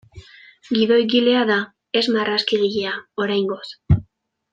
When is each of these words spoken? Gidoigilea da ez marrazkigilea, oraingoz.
Gidoigilea 0.77 1.43
da 1.49 1.57
ez 2.01 2.03
marrazkigilea, 2.15 2.95
oraingoz. 3.27 3.67